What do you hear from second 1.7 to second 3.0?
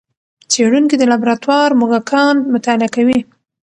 موږکان مطالعه